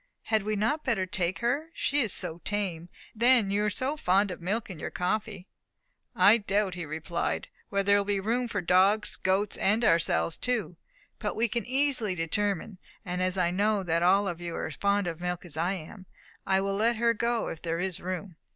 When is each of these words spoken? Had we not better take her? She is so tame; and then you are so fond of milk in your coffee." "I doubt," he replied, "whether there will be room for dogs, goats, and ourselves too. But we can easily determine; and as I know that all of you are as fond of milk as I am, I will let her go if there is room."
Had 0.23 0.41
we 0.41 0.55
not 0.55 0.83
better 0.83 1.05
take 1.05 1.41
her? 1.41 1.69
She 1.75 1.99
is 2.01 2.11
so 2.11 2.39
tame; 2.43 2.89
and 3.13 3.21
then 3.21 3.51
you 3.51 3.63
are 3.65 3.69
so 3.69 3.95
fond 3.95 4.31
of 4.31 4.41
milk 4.41 4.67
in 4.67 4.79
your 4.79 4.89
coffee." 4.89 5.47
"I 6.15 6.39
doubt," 6.39 6.73
he 6.73 6.87
replied, 6.87 7.49
"whether 7.69 7.83
there 7.83 7.97
will 7.97 8.05
be 8.05 8.19
room 8.19 8.47
for 8.47 8.61
dogs, 8.61 9.15
goats, 9.15 9.57
and 9.57 9.85
ourselves 9.85 10.39
too. 10.39 10.75
But 11.19 11.35
we 11.35 11.47
can 11.47 11.67
easily 11.67 12.15
determine; 12.15 12.79
and 13.05 13.21
as 13.21 13.37
I 13.37 13.51
know 13.51 13.83
that 13.83 14.01
all 14.01 14.27
of 14.27 14.41
you 14.41 14.55
are 14.55 14.65
as 14.65 14.75
fond 14.75 15.05
of 15.05 15.21
milk 15.21 15.45
as 15.45 15.55
I 15.55 15.73
am, 15.73 16.07
I 16.47 16.61
will 16.61 16.73
let 16.75 16.95
her 16.95 17.13
go 17.13 17.49
if 17.49 17.61
there 17.61 17.79
is 17.79 17.99
room." 17.99 18.37